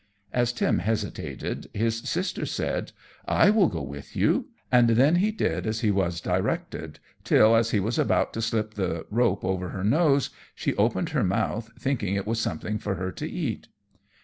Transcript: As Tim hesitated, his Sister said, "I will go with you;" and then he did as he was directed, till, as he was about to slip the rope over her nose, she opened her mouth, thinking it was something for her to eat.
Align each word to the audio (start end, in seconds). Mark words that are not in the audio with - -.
As 0.33 0.51
Tim 0.51 0.79
hesitated, 0.79 1.69
his 1.75 1.97
Sister 1.99 2.47
said, 2.47 2.91
"I 3.27 3.51
will 3.51 3.67
go 3.67 3.83
with 3.83 4.15
you;" 4.15 4.47
and 4.71 4.89
then 4.89 5.17
he 5.17 5.29
did 5.29 5.67
as 5.67 5.81
he 5.81 5.91
was 5.91 6.19
directed, 6.21 6.99
till, 7.23 7.55
as 7.55 7.69
he 7.69 7.79
was 7.79 7.99
about 7.99 8.33
to 8.33 8.41
slip 8.41 8.73
the 8.73 9.05
rope 9.11 9.45
over 9.45 9.69
her 9.69 9.83
nose, 9.83 10.31
she 10.55 10.73
opened 10.73 11.09
her 11.09 11.23
mouth, 11.23 11.69
thinking 11.77 12.15
it 12.15 12.25
was 12.25 12.39
something 12.39 12.79
for 12.79 12.95
her 12.95 13.11
to 13.11 13.29
eat. 13.29 13.67